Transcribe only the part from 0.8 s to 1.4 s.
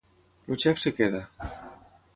es queda.